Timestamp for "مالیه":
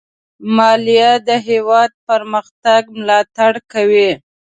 0.55-1.11